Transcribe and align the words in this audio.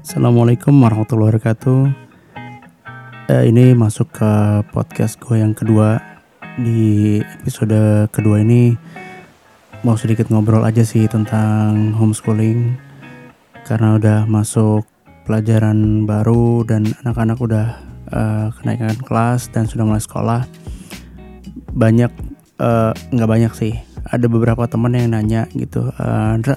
Assalamualaikum 0.00 0.80
warahmatullahi 0.80 1.36
wabarakatuh. 1.36 1.92
Eh, 3.28 3.52
ini 3.52 3.76
masuk 3.76 4.08
ke 4.08 4.32
podcast 4.72 5.20
gue 5.20 5.36
yang 5.36 5.52
kedua. 5.52 6.00
Di 6.56 7.20
episode 7.20 8.08
kedua 8.08 8.40
ini 8.40 8.72
mau 9.84 10.00
sedikit 10.00 10.32
ngobrol 10.32 10.64
aja 10.64 10.88
sih 10.88 11.04
tentang 11.04 11.92
homeschooling 12.00 12.80
karena 13.68 14.00
udah 14.00 14.18
masuk 14.24 14.88
pelajaran 15.28 16.08
baru 16.08 16.64
dan 16.64 16.88
anak-anak 17.04 17.36
udah 17.36 17.66
uh, 18.08 18.48
kenaikan 18.56 18.96
kelas 19.04 19.52
dan 19.52 19.68
sudah 19.68 19.84
mulai 19.84 20.00
sekolah. 20.00 20.48
Banyak 21.76 22.12
eh, 22.56 22.92
nggak 22.96 23.28
uh, 23.28 23.32
banyak 23.36 23.52
sih. 23.52 23.76
Ada 24.08 24.32
beberapa 24.32 24.64
teman 24.64 24.96
yang 24.96 25.12
nanya 25.12 25.44
gitu, 25.52 25.92
uh, 25.92 26.40
Andra, 26.40 26.56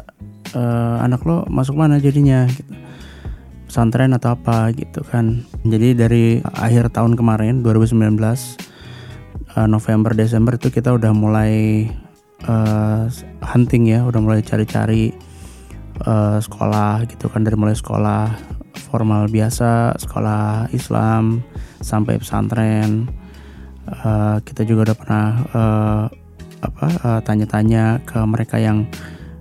uh, 0.55 1.03
anak 1.03 1.27
lo 1.27 1.43
masuk 1.51 1.75
mana 1.75 1.99
jadinya? 1.99 2.47
Gitu 2.47 2.83
pesantren 3.73 4.13
atau 4.13 4.37
apa 4.37 4.69
gitu 4.77 5.01
kan. 5.01 5.41
Jadi 5.65 5.97
dari 5.97 6.37
akhir 6.45 6.93
tahun 6.93 7.17
kemarin 7.17 7.65
2019 7.65 8.21
uh, 8.21 8.37
eh, 9.57 9.65
November 9.65 10.13
Desember 10.13 10.61
itu 10.61 10.69
kita 10.69 10.93
udah 10.93 11.09
mulai 11.09 11.89
uh, 12.45 13.09
hunting 13.41 13.89
ya, 13.89 14.05
udah 14.05 14.21
mulai 14.21 14.45
cari-cari 14.45 15.09
uh, 16.05 16.37
sekolah 16.37 17.09
gitu 17.09 17.25
kan 17.33 17.41
dari 17.41 17.57
mulai 17.57 17.73
sekolah 17.73 18.29
formal 18.93 19.25
biasa, 19.25 19.97
sekolah 19.97 20.69
Islam 20.69 21.41
sampai 21.81 22.21
pesantren. 22.21 23.09
Uh, 23.89 24.37
kita 24.45 24.69
juga 24.69 24.93
udah 24.93 24.97
pernah 25.01 25.27
uh, 25.49 26.05
apa 26.61 27.25
tanya-tanya 27.25 27.97
uh, 27.97 28.01
ke 28.05 28.21
mereka 28.21 28.61
yang 28.61 28.85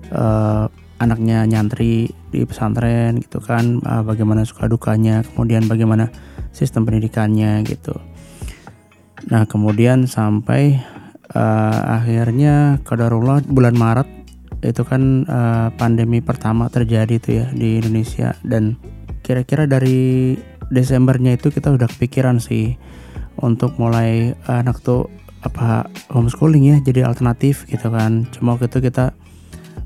uh, 0.09 0.73
anaknya 1.03 1.45
nyantri 1.45 2.15
di 2.31 2.41
pesantren 2.47 3.19
gitu 3.19 3.43
kan 3.43 3.83
uh, 3.83 4.07
bagaimana 4.07 4.47
suka 4.47 4.71
dukanya 4.71 5.27
kemudian 5.27 5.67
bagaimana 5.67 6.09
sistem 6.55 6.87
pendidikannya 6.87 7.67
gitu. 7.67 7.99
Nah 9.29 9.45
kemudian 9.51 10.07
sampai 10.07 10.79
uh, 11.35 11.81
akhirnya 11.99 12.79
kadarullah 12.87 13.43
bulan 13.47 13.75
Maret 13.75 14.09
itu 14.63 14.87
kan 14.87 15.27
uh, 15.27 15.69
pandemi 15.75 16.23
pertama 16.23 16.71
terjadi 16.71 17.19
itu 17.19 17.31
ya 17.43 17.47
di 17.51 17.83
Indonesia. 17.83 18.39
Dan 18.47 18.79
kira-kira 19.27 19.67
dari 19.67 20.39
Desembernya 20.73 21.37
itu 21.37 21.53
kita 21.53 21.69
udah 21.69 21.85
kepikiran 21.91 22.41
sih 22.41 22.81
untuk 23.37 23.77
mulai 23.77 24.33
anak 24.49 24.81
tuh 24.81 25.11
apa 25.43 25.91
homeschooling 26.15 26.65
ya 26.71 26.77
jadi 26.81 27.05
alternatif 27.05 27.67
gitu 27.69 27.91
kan. 27.91 28.31
Cuma 28.33 28.57
waktu 28.57 28.71
itu 28.71 28.79
kita 28.89 29.13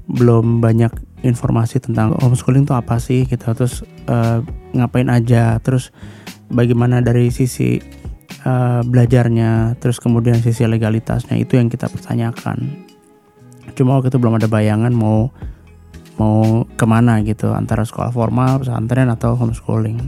belum 0.07 0.63
banyak 0.63 0.93
informasi 1.27 1.83
tentang 1.83 2.15
homeschooling 2.17 2.65
itu 2.65 2.75
apa 2.75 2.97
sih 3.03 3.27
gitu. 3.27 3.45
Terus 3.53 3.83
uh, 4.07 4.41
ngapain 4.73 5.11
aja 5.11 5.59
terus 5.61 5.91
bagaimana 6.49 7.03
dari 7.03 7.29
sisi 7.35 7.83
uh, 8.47 8.81
belajarnya 8.87 9.79
terus 9.83 9.99
kemudian 9.99 10.39
sisi 10.39 10.65
legalitasnya 10.65 11.37
itu 11.37 11.59
yang 11.59 11.67
kita 11.67 11.91
pertanyakan. 11.91 12.87
Cuma 13.75 13.99
waktu 13.99 14.09
itu 14.15 14.19
belum 14.23 14.39
ada 14.39 14.49
bayangan 14.49 14.95
mau 14.95 15.35
mau 16.17 16.65
ke 16.65 16.85
mana 16.89 17.21
gitu 17.21 17.53
antara 17.53 17.85
sekolah 17.85 18.09
formal 18.09 18.65
pesantren 18.65 19.13
atau 19.13 19.37
homeschooling. 19.37 20.01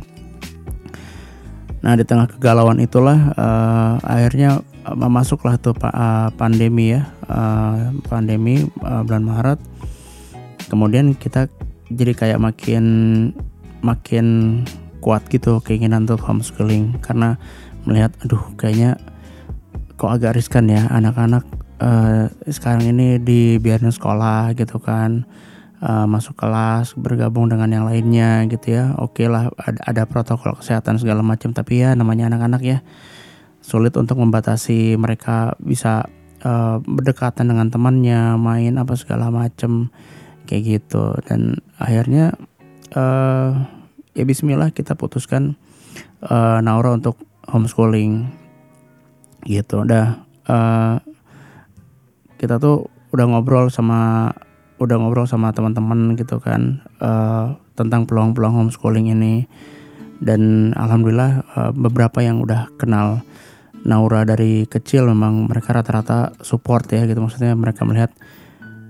Nah 1.84 1.94
di 1.94 2.02
tengah 2.02 2.26
kegalauan 2.26 2.80
itulah 2.82 3.34
uh, 3.36 3.94
akhirnya 4.02 4.64
masuklah 4.96 5.60
tuh 5.60 5.76
uh, 5.84 6.32
pandemi 6.32 6.96
ya 6.96 7.12
uh, 7.28 7.92
pandemi 8.08 8.64
uh, 8.80 9.04
bulan 9.04 9.24
Maret 9.24 9.60
kemudian 10.68 11.16
kita 11.16 11.48
jadi 11.88 12.12
kayak 12.12 12.40
makin 12.40 12.84
makin 13.80 14.26
kuat 15.00 15.24
gitu 15.32 15.58
keinginan 15.64 16.04
untuk 16.04 16.22
homeschooling. 16.22 17.00
Karena 17.00 17.40
melihat 17.88 18.12
aduh 18.22 18.42
kayaknya 18.60 19.00
kok 19.98 20.12
agak 20.12 20.38
riskan 20.38 20.70
ya 20.70 20.86
anak-anak 20.92 21.42
uh, 21.82 22.30
sekarang 22.46 22.86
ini 22.86 23.18
dibiarin 23.18 23.90
sekolah 23.90 24.54
gitu 24.54 24.78
kan. 24.78 25.24
Uh, 25.78 26.10
masuk 26.10 26.34
kelas 26.34 26.98
bergabung 26.98 27.46
dengan 27.46 27.70
yang 27.70 27.84
lainnya 27.86 28.42
gitu 28.50 28.74
ya. 28.74 28.98
Oke 28.98 29.22
okay 29.22 29.26
lah 29.30 29.54
ada, 29.62 29.80
ada 29.86 30.02
protokol 30.10 30.58
kesehatan 30.58 30.98
segala 30.98 31.22
macam. 31.22 31.54
Tapi 31.54 31.86
ya 31.86 31.94
namanya 31.94 32.28
anak-anak 32.34 32.62
ya 32.66 32.78
sulit 33.62 33.94
untuk 33.94 34.18
membatasi 34.18 34.98
mereka 34.98 35.54
bisa 35.62 36.10
uh, 36.42 36.82
berdekatan 36.82 37.50
dengan 37.50 37.70
temannya 37.70 38.34
main 38.38 38.74
apa 38.78 38.94
segala 38.98 39.30
macam 39.30 39.90
kayak 40.48 40.80
gitu. 40.80 41.12
Dan 41.28 41.60
akhirnya 41.76 42.32
uh, 42.96 43.68
ya 44.16 44.24
Bismillah 44.24 44.72
kita 44.72 44.96
putuskan 44.96 45.60
uh, 46.24 46.64
Naura 46.64 46.96
untuk 46.96 47.20
homeschooling. 47.44 48.32
Gitu. 49.44 49.84
Udah 49.84 50.24
uh, 50.48 50.96
kita 52.40 52.56
tuh 52.56 52.88
udah 53.12 53.24
ngobrol 53.28 53.68
sama 53.68 54.32
udah 54.78 54.96
ngobrol 54.96 55.26
sama 55.26 55.50
teman-teman 55.50 56.14
gitu 56.14 56.38
kan 56.38 56.86
uh, 57.02 57.58
tentang 57.76 58.08
peluang-peluang 58.08 58.64
homeschooling 58.64 59.12
ini. 59.12 59.44
Dan 60.18 60.74
alhamdulillah 60.74 61.44
uh, 61.54 61.70
beberapa 61.76 62.24
yang 62.24 62.42
udah 62.42 62.72
kenal 62.80 63.22
Naura 63.86 64.26
dari 64.26 64.66
kecil 64.66 65.06
memang 65.06 65.46
mereka 65.46 65.70
rata-rata 65.70 66.34
support 66.42 66.90
ya 66.90 67.06
gitu. 67.06 67.22
Maksudnya 67.22 67.54
mereka 67.54 67.86
melihat 67.86 68.10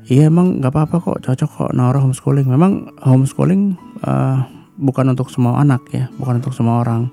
Iya 0.08 0.32
emang 0.32 0.64
nggak 0.64 0.72
apa-apa 0.72 0.96
kok. 1.04 1.18
Cocok 1.20 1.50
kok 1.52 1.70
naruh 1.76 2.00
homeschooling. 2.00 2.48
Memang 2.48 2.96
homeschooling 3.04 3.76
uh, 4.08 4.40
bukan 4.80 5.12
untuk 5.12 5.28
semua 5.28 5.60
anak 5.60 5.84
ya, 5.92 6.08
bukan 6.16 6.40
untuk 6.40 6.56
semua 6.56 6.80
orang. 6.80 7.12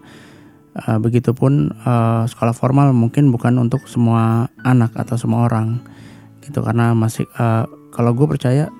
Uh, 0.75 0.99
begitupun 0.99 1.75
uh, 1.87 2.27
sekolah 2.27 2.55
formal 2.55 2.91
mungkin 2.91 3.31
bukan 3.31 3.55
untuk 3.59 3.87
semua 3.87 4.51
anak 4.63 4.95
atau 4.95 5.19
semua 5.19 5.47
orang 5.51 5.83
gitu. 6.39 6.63
Karena 6.63 6.95
masih 6.95 7.27
uh, 7.35 7.67
kalau 7.91 8.15
gue 8.15 8.31
percaya 8.31 8.71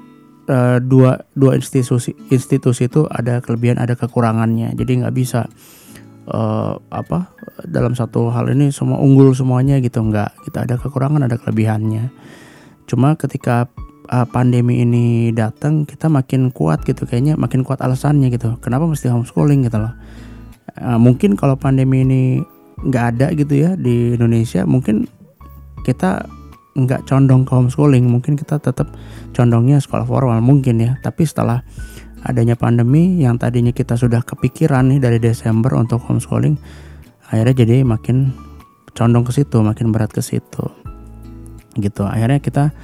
uh, 0.47 0.79
dua 0.79 1.27
dua 1.35 1.59
institusi 1.59 2.15
institusi 2.31 2.87
itu 2.87 3.03
ada 3.11 3.43
kelebihan 3.43 3.75
ada 3.83 3.99
kekurangannya. 3.99 4.71
Jadi 4.79 5.03
nggak 5.03 5.15
bisa 5.15 5.43
uh, 6.31 6.79
apa 6.87 7.35
dalam 7.67 7.91
satu 7.99 8.31
hal 8.31 8.47
ini 8.47 8.71
semua 8.71 8.95
unggul 9.03 9.35
semuanya 9.35 9.75
gitu. 9.83 9.99
Nggak 9.99 10.47
kita 10.47 10.63
ada 10.63 10.75
kekurangan 10.79 11.27
ada 11.27 11.35
kelebihannya. 11.35 12.15
Cuma 12.87 13.19
ketika 13.19 13.67
uh, 14.09 14.27
pandemi 14.29 14.81
ini 14.81 15.31
datang 15.33 15.85
kita 15.85 16.09
makin 16.09 16.49
kuat 16.53 16.85
gitu 16.85 17.05
kayaknya 17.05 17.37
makin 17.37 17.65
kuat 17.65 17.81
alasannya 17.81 18.29
gitu. 18.33 18.57
Kenapa 18.61 18.85
mesti 18.85 19.09
homeschooling 19.09 19.65
gitu 19.65 19.81
loh? 19.81 19.93
Uh, 20.75 20.99
mungkin 20.99 21.39
kalau 21.39 21.55
pandemi 21.55 22.03
ini 22.03 22.21
nggak 22.85 23.05
ada 23.15 23.27
gitu 23.31 23.53
ya 23.55 23.71
di 23.79 24.19
Indonesia 24.19 24.67
mungkin 24.67 25.07
kita 25.87 26.27
nggak 26.75 27.07
condong 27.07 27.47
ke 27.47 27.55
homeschooling 27.55 28.03
mungkin 28.03 28.35
kita 28.35 28.59
tetap 28.59 28.91
condongnya 29.31 29.79
sekolah 29.79 30.03
formal 30.03 30.39
mungkin 30.43 30.81
ya. 30.83 30.99
Tapi 30.99 31.23
setelah 31.23 31.63
adanya 32.25 32.57
pandemi 32.57 33.21
yang 33.21 33.37
tadinya 33.37 33.71
kita 33.71 33.95
sudah 33.95 34.25
kepikiran 34.25 34.91
nih 34.91 34.99
dari 34.99 35.17
Desember 35.21 35.77
untuk 35.77 36.01
homeschooling 36.03 36.57
akhirnya 37.29 37.65
jadi 37.65 37.85
makin 37.85 38.33
condong 38.97 39.23
ke 39.23 39.31
situ 39.31 39.61
makin 39.61 39.93
berat 39.95 40.11
ke 40.11 40.19
situ. 40.19 40.67
Gitu 41.79 42.03
akhirnya 42.03 42.43
kita 42.43 42.75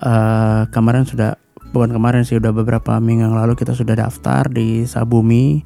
uh, 0.00 0.66
kemarin 0.72 1.04
sudah 1.04 1.36
bukan 1.70 1.94
kemarin 1.94 2.26
sih 2.26 2.36
udah 2.36 2.50
beberapa 2.50 2.98
minggu 2.98 3.30
yang 3.30 3.36
lalu 3.36 3.54
kita 3.54 3.76
sudah 3.76 3.94
daftar 3.94 4.48
di 4.50 4.84
Sabumi. 4.88 5.62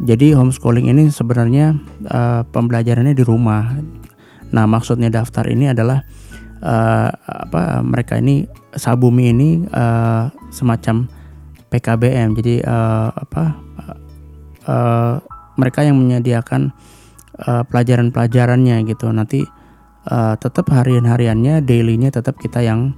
Jadi 0.00 0.32
homeschooling 0.32 0.88
ini 0.88 1.12
sebenarnya 1.12 1.76
uh, 2.08 2.42
pembelajarannya 2.48 3.12
di 3.12 3.24
rumah. 3.26 3.76
Nah 4.48 4.64
maksudnya 4.64 5.12
daftar 5.12 5.44
ini 5.52 5.68
adalah 5.68 6.00
uh, 6.64 7.08
apa 7.26 7.84
mereka 7.84 8.16
ini 8.16 8.48
Sabumi 8.72 9.28
ini 9.34 9.68
uh, 9.68 10.32
semacam 10.48 11.04
PKBM. 11.68 12.32
Jadi 12.38 12.54
uh, 12.64 13.12
apa 13.12 13.44
uh, 14.64 15.14
mereka 15.60 15.84
yang 15.84 16.00
menyediakan 16.00 16.72
uh, 17.44 17.62
pelajaran-pelajarannya 17.68 18.80
gitu. 18.88 19.12
Nanti 19.12 19.44
uh, 20.08 20.34
tetap 20.40 20.72
harian-hariannya, 20.72 21.60
dailynya 21.60 22.08
tetap 22.08 22.40
kita 22.40 22.64
yang 22.64 22.96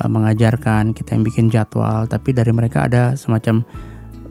uh, 0.00 0.10
mengajarkan, 0.10 0.96
kita 0.96 1.14
yang 1.14 1.24
bikin 1.26 1.46
jadwal, 1.52 2.06
tapi 2.10 2.34
dari 2.34 2.50
mereka 2.50 2.86
ada 2.88 3.14
semacam 3.14 3.62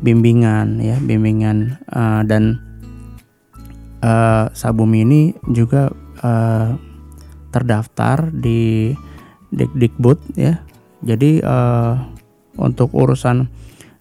bimbingan 0.03 0.83
ya, 0.83 0.99
bimbingan 0.99 1.79
uh, 1.91 2.21
dan 2.27 2.59
uh, 4.03 4.51
Sabumi 4.51 5.07
ini 5.07 5.21
juga 5.47 5.87
uh, 6.19 6.75
terdaftar 7.53 8.33
di 8.33 8.91
Dikdikbud 9.53 10.35
ya. 10.35 10.59
Jadi 11.05 11.39
uh, 11.45 11.93
untuk 12.57 12.91
urusan 12.91 13.47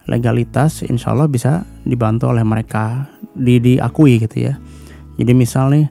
legalitas 0.09 0.83
insya 0.83 1.15
Allah 1.15 1.29
bisa 1.31 1.63
dibantu 1.87 2.27
oleh 2.33 2.43
mereka 2.43 3.07
di 3.31 3.61
diakui 3.61 4.19
gitu 4.19 4.51
ya. 4.51 4.59
Jadi 5.15 5.31
misal 5.31 5.71
nih 5.71 5.87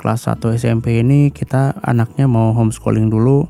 kelas 0.00 0.24
1 0.24 0.40
SMP 0.56 1.04
ini 1.04 1.28
kita 1.28 1.76
anaknya 1.84 2.24
mau 2.24 2.56
homeschooling 2.56 3.12
dulu 3.12 3.44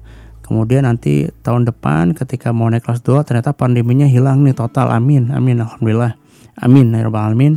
Kemudian 0.53 0.85
nanti 0.85 1.33
tahun 1.41 1.65
depan 1.65 2.13
ketika 2.13 2.53
mau 2.53 2.69
naik 2.69 2.85
kelas 2.85 3.01
2 3.01 3.25
ternyata 3.25 3.57
pandeminya 3.57 4.05
hilang 4.05 4.45
nih 4.45 4.53
total. 4.53 4.93
Amin. 4.93 5.33
Amin 5.33 5.65
alhamdulillah. 5.65 6.13
amin 6.61 6.93
ya 6.93 7.09
rabbal 7.09 7.33
alamin. 7.33 7.57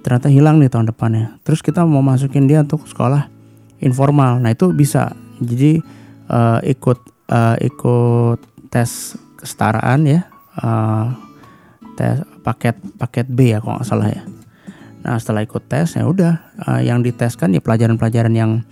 Ternyata 0.00 0.32
hilang 0.32 0.56
nih 0.56 0.72
tahun 0.72 0.88
depannya. 0.88 1.36
Terus 1.44 1.60
kita 1.60 1.84
mau 1.84 2.00
masukin 2.00 2.48
dia 2.48 2.64
untuk 2.64 2.88
sekolah 2.88 3.28
informal. 3.84 4.40
Nah 4.40 4.56
itu 4.56 4.72
bisa. 4.72 5.12
Jadi 5.36 5.84
uh, 6.32 6.64
ikut 6.64 7.28
uh, 7.28 7.60
ikut 7.60 8.40
tes 8.72 9.20
kesetaraan 9.36 10.08
ya. 10.08 10.24
Uh, 10.56 11.12
tes 11.92 12.24
paket 12.40 12.80
paket 12.96 13.28
B 13.28 13.52
ya 13.52 13.60
kalau 13.60 13.76
nggak 13.76 13.84
salah 13.84 14.08
ya. 14.08 14.24
Nah 15.04 15.20
setelah 15.20 15.44
ikut 15.44 15.60
tes 15.68 15.92
ya 15.92 16.08
udah. 16.08 16.40
Uh, 16.64 16.80
yang 16.80 17.04
diteskan 17.04 17.52
ya 17.52 17.60
pelajaran-pelajaran 17.60 18.32
yang 18.32 18.64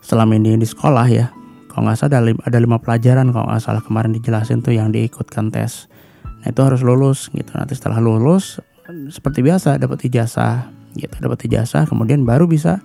selama 0.00 0.40
ini 0.40 0.56
di 0.56 0.64
sekolah 0.64 1.04
ya 1.12 1.43
kalau 1.74 1.90
nggak 1.90 1.98
salah 1.98 2.10
ada 2.14 2.20
lima, 2.22 2.40
ada 2.46 2.58
lima 2.62 2.78
pelajaran 2.78 3.34
kalau 3.34 3.50
nggak 3.50 3.62
salah 3.66 3.82
kemarin 3.82 4.14
dijelasin 4.14 4.62
tuh 4.62 4.78
yang 4.78 4.94
diikutkan 4.94 5.50
tes. 5.50 5.90
Nah 6.22 6.54
itu 6.54 6.60
harus 6.62 6.86
lulus 6.86 7.34
gitu. 7.34 7.50
Nanti 7.50 7.74
setelah 7.74 7.98
lulus 7.98 8.62
seperti 9.10 9.42
biasa 9.42 9.82
dapat 9.82 10.06
ijazah 10.06 10.70
gitu 10.94 11.16
dapat 11.18 11.50
ijazah 11.50 11.88
kemudian 11.90 12.22
baru 12.22 12.46
bisa 12.46 12.78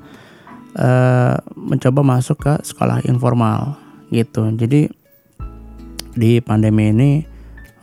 uh, 0.73 1.37
mencoba 1.53 2.01
masuk 2.01 2.41
ke 2.41 2.53
sekolah 2.65 3.05
informal 3.05 3.77
gitu. 4.09 4.49
Jadi 4.57 4.89
di 6.17 6.41
pandemi 6.41 6.89
ini 6.89 7.21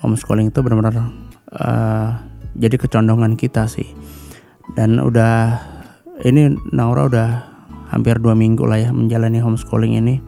homeschooling 0.02 0.50
itu 0.50 0.58
benar-benar 0.58 1.06
uh, 1.54 2.18
jadi 2.58 2.74
kecondongan 2.82 3.38
kita 3.38 3.70
sih. 3.70 3.86
Dan 4.74 4.98
udah 4.98 5.62
ini 6.26 6.50
Naura 6.74 7.06
udah 7.06 7.28
hampir 7.94 8.18
dua 8.18 8.34
minggu 8.34 8.66
lah 8.66 8.82
ya 8.82 8.90
menjalani 8.90 9.38
homeschooling 9.38 9.94
ini 10.02 10.18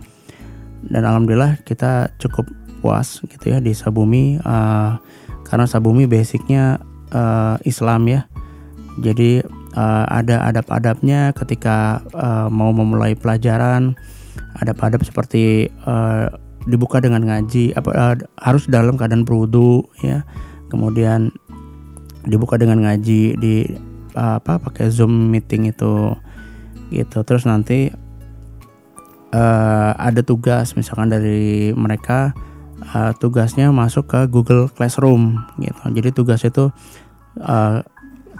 dan 0.86 1.02
alhamdulillah 1.02 1.58
kita 1.66 2.14
cukup 2.22 2.46
puas 2.78 3.18
gitu 3.26 3.50
ya 3.50 3.58
di 3.58 3.74
Sabumi 3.74 4.38
uh, 4.42 5.02
karena 5.42 5.66
Sabumi 5.66 6.06
basicnya 6.06 6.78
uh, 7.10 7.56
Islam 7.66 8.06
ya. 8.06 8.20
Jadi 8.98 9.42
uh, 9.78 10.04
ada 10.10 10.42
adab-adabnya 10.50 11.30
ketika 11.34 12.02
uh, 12.14 12.50
mau 12.50 12.74
memulai 12.74 13.14
pelajaran 13.14 13.94
adab-adab 14.58 15.02
seperti 15.06 15.70
uh, 15.86 16.30
dibuka 16.66 16.98
dengan 16.98 17.22
ngaji 17.24 17.72
apa 17.78 17.90
uh, 17.94 18.14
harus 18.42 18.66
dalam 18.66 18.98
keadaan 18.98 19.22
berwudu 19.22 19.86
ya. 20.02 20.26
Kemudian 20.68 21.32
dibuka 22.28 22.60
dengan 22.60 22.84
ngaji 22.84 23.38
di 23.40 23.54
uh, 24.18 24.36
apa 24.42 24.60
pakai 24.60 24.90
zoom 24.92 25.30
meeting 25.30 25.70
itu 25.70 26.12
gitu. 26.92 27.18
Terus 27.24 27.46
nanti 27.48 27.88
uh, 29.32 29.92
ada 29.96 30.20
tugas 30.24 30.76
misalkan 30.76 31.12
dari 31.12 31.72
mereka 31.72 32.32
uh, 32.94 33.12
tugasnya 33.16 33.68
masuk 33.72 34.08
ke 34.08 34.20
Google 34.28 34.70
Classroom 34.72 35.40
gitu. 35.60 35.82
Jadi 35.92 36.08
tugas 36.14 36.40
itu 36.44 36.70
uh, 37.40 37.76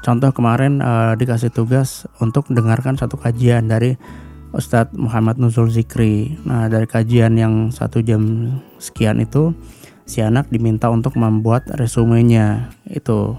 contoh 0.01 0.31
kemarin 0.33 0.81
uh, 0.81 1.13
dikasih 1.19 1.53
tugas 1.53 2.07
untuk 2.23 2.49
dengarkan 2.49 2.97
satu 2.97 3.19
kajian 3.19 3.69
dari 3.69 3.99
Ustadz 4.49 4.97
Muhammad 4.97 5.37
Nuzul 5.37 5.69
Zikri. 5.69 6.41
Nah 6.49 6.73
dari 6.73 6.89
kajian 6.89 7.37
yang 7.37 7.69
satu 7.69 8.01
jam 8.01 8.55
sekian 8.81 9.21
itu 9.21 9.53
si 10.09 10.25
anak 10.25 10.49
diminta 10.49 10.89
untuk 10.89 11.21
membuat 11.21 11.69
resumenya 11.77 12.73
itu. 12.89 13.37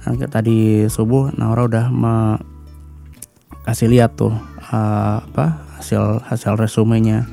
Nah, 0.00 0.16
tadi 0.32 0.88
subuh 0.88 1.28
Naura 1.36 1.68
udah 1.68 1.86
me 1.92 2.40
kasih 3.68 3.92
lihat 3.92 4.16
tuh 4.16 4.32
uh, 4.72 5.20
apa 5.20 5.69
hasil 5.80 6.20
hasil 6.28 6.54
resumenya. 6.60 7.24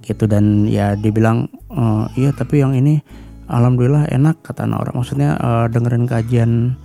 Gitu 0.00 0.24
dan 0.24 0.64
ya 0.64 0.96
dibilang 0.96 1.50
uh, 1.68 2.08
iya 2.16 2.32
tapi 2.32 2.64
yang 2.64 2.72
ini 2.72 3.04
alhamdulillah 3.50 4.08
enak 4.08 4.40
kata 4.46 4.64
orang. 4.64 4.94
Maksudnya 4.94 5.36
uh, 5.36 5.66
dengerin 5.66 6.06
kajian 6.06 6.78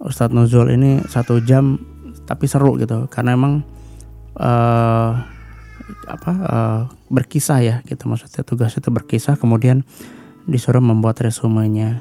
Ustadz 0.00 0.32
Nuzul 0.32 0.72
ini 0.72 1.04
satu 1.06 1.44
jam 1.44 1.76
tapi 2.24 2.48
seru 2.48 2.80
gitu. 2.80 3.06
Karena 3.12 3.36
emang 3.36 3.62
uh, 4.40 5.12
apa 6.08 6.32
uh, 6.32 6.80
berkisah 7.12 7.60
ya 7.60 7.76
gitu. 7.86 8.08
Maksudnya 8.08 8.42
tugas 8.42 8.74
itu 8.74 8.88
berkisah 8.88 9.36
kemudian 9.36 9.84
disuruh 10.48 10.82
membuat 10.82 11.20
resumenya. 11.20 12.00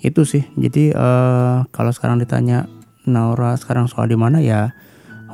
Itu 0.00 0.24
sih. 0.24 0.48
Jadi 0.56 0.96
uh, 0.96 1.68
kalau 1.70 1.92
sekarang 1.92 2.18
ditanya 2.18 2.66
Naura 3.04 3.56
sekarang 3.56 3.88
soal 3.88 4.08
di 4.08 4.16
mana? 4.16 4.40
Ya 4.40 4.72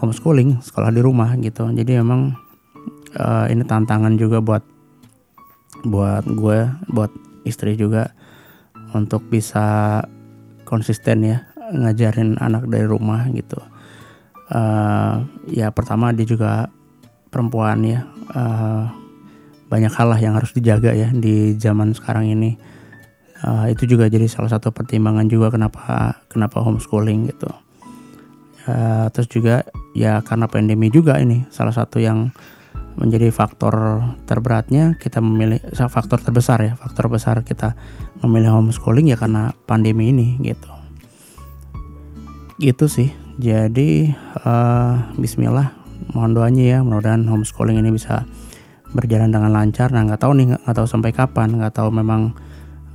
homeschooling 0.01 0.61
sekolah 0.61 0.93
di 0.93 1.01
rumah 1.01 1.33
gitu. 1.41 1.69
Jadi 1.73 2.01
emang 2.01 2.37
uh, 3.17 3.47
ini 3.49 3.65
tantangan 3.65 4.15
juga 4.17 4.45
buat 4.45 4.65
buat 5.87 6.25
gue 6.27 6.59
buat 6.91 7.13
istri 7.47 7.79
juga 7.79 8.13
untuk 8.93 9.25
bisa 9.29 10.01
konsisten 10.67 11.23
ya 11.23 11.39
ngajarin 11.73 12.39
anak 12.39 12.67
dari 12.69 12.87
rumah 12.87 13.27
gitu. 13.33 13.59
Uh, 14.47 15.27
ya 15.51 15.75
pertama 15.75 16.15
dia 16.15 16.27
juga 16.27 16.71
perempuan 17.31 17.83
ya. 17.83 18.07
Uh, 18.31 18.87
banyak 19.67 19.91
hal 19.91 20.15
lah 20.15 20.21
yang 20.23 20.39
harus 20.39 20.55
dijaga 20.55 20.95
ya 20.95 21.11
di 21.11 21.59
zaman 21.59 21.91
sekarang 21.91 22.31
ini. 22.31 22.55
Uh, 23.43 23.69
itu 23.69 23.85
juga 23.85 24.09
jadi 24.09 24.25
salah 24.31 24.49
satu 24.49 24.73
pertimbangan 24.73 25.29
juga 25.29 25.53
kenapa 25.53 26.25
kenapa 26.33 26.65
homeschooling 26.65 27.29
gitu 27.29 27.53
uh, 28.67 29.07
terus 29.11 29.31
juga 29.31 29.67
ya 29.97 30.21
karena 30.23 30.47
pandemi 30.51 30.93
juga 30.93 31.19
ini 31.19 31.47
salah 31.51 31.73
satu 31.73 31.99
yang 32.03 32.31
menjadi 32.97 33.29
faktor 33.29 34.01
terberatnya 34.25 34.97
kita 34.97 35.21
memilih 35.21 35.61
faktor 35.93 36.17
terbesar 36.17 36.65
ya 36.65 36.73
faktor 36.81 37.13
besar 37.13 37.45
kita 37.45 37.77
memilih 38.25 38.57
homeschooling 38.57 39.13
ya 39.13 39.21
karena 39.21 39.53
pandemi 39.69 40.11
ini 40.11 40.41
gitu. 40.41 40.69
Gitu 42.57 42.89
sih. 42.89 43.13
Jadi 43.37 44.17
uh, 44.49 45.13
Bismillah 45.21 45.77
mohon 46.17 46.33
doanya 46.33 46.65
ya 46.65 46.79
mudah-mudahan 46.81 47.29
homeschooling 47.29 47.77
ini 47.77 47.93
bisa 47.93 48.25
berjalan 48.97 49.29
dengan 49.29 49.53
lancar. 49.53 49.93
Nah 49.93 50.09
nggak 50.09 50.25
tahu 50.25 50.33
nih 50.33 50.57
nggak 50.57 50.77
tahu 50.77 50.89
sampai 50.89 51.13
kapan 51.13 51.53
nggak 51.61 51.77
tahu 51.77 51.93
memang 51.93 52.33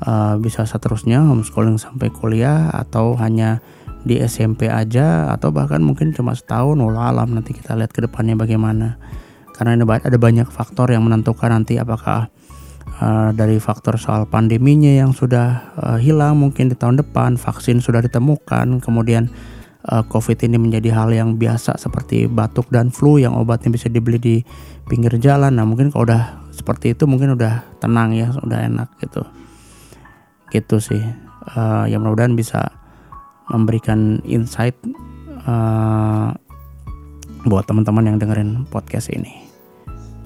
uh, 0.01 0.35
bisa 0.41 0.65
seterusnya 0.65 1.21
homeschooling 1.21 1.77
sampai 1.77 2.09
kuliah 2.09 2.73
atau 2.73 3.13
hanya 3.21 3.62
di 4.01 4.18
SMP 4.21 4.65
aja 4.65 5.30
atau 5.30 5.53
bahkan 5.53 5.81
mungkin 5.81 6.13
cuma 6.13 6.33
setahun 6.33 6.77
walau 6.77 7.01
alam 7.01 7.38
nanti 7.38 7.53
kita 7.53 7.77
lihat 7.77 7.94
ke 7.94 8.01
depannya 8.01 8.33
bagaimana. 8.33 8.98
Karena 9.53 9.77
ada 9.77 10.18
banyak 10.18 10.50
faktor 10.50 10.89
yang 10.89 11.06
menentukan 11.06 11.53
nanti 11.53 11.77
apakah 11.77 12.33
uh, 12.98 13.30
dari 13.31 13.62
faktor 13.62 14.01
soal 14.01 14.25
pandeminya 14.25 14.89
yang 14.89 15.13
sudah 15.13 15.74
uh, 15.77 15.98
hilang 16.01 16.42
mungkin 16.42 16.74
di 16.74 16.75
tahun 16.75 16.98
depan 16.98 17.38
vaksin 17.38 17.77
sudah 17.77 18.01
ditemukan 18.01 18.81
kemudian 18.81 19.30
uh, 19.89 20.04
COVID 20.06 20.38
ini 20.45 20.57
menjadi 20.57 20.94
hal 20.94 21.14
yang 21.14 21.37
biasa 21.37 21.78
seperti 21.78 22.25
batuk 22.25 22.69
dan 22.73 22.90
flu 22.90 23.21
yang 23.21 23.37
obatnya 23.37 23.69
bisa 23.69 23.87
dibeli 23.90 24.18
di 24.18 24.35
pinggir 24.85 25.14
jalan. 25.21 25.56
Nah 25.57 25.66
mungkin 25.66 25.94
kalau 25.94 26.09
udah 26.09 26.52
seperti 26.52 26.97
itu 26.97 27.06
mungkin 27.06 27.37
udah 27.37 27.78
tenang 27.78 28.18
ya 28.18 28.33
udah 28.33 28.59
enak 28.66 28.90
gitu. 29.02 29.21
Gitu 30.52 30.78
sih. 30.81 31.04
Uh, 31.42 31.90
yang 31.90 32.06
mudah-mudahan 32.06 32.37
bisa 32.37 32.81
memberikan 33.51 34.23
insight 34.23 34.73
uh, 35.45 36.31
buat 37.45 37.67
teman-teman 37.67 38.07
yang 38.07 38.17
dengerin 38.17 38.65
podcast 38.71 39.11
ini. 39.11 39.43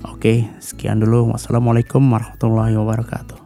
Oke, 0.06 0.46
sekian 0.62 1.02
dulu. 1.02 1.34
Wassalamualaikum 1.34 2.02
warahmatullahi 2.06 2.78
wabarakatuh. 2.78 3.45